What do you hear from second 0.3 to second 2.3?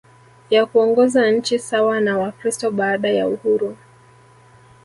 ya kuongoza nchi sawa na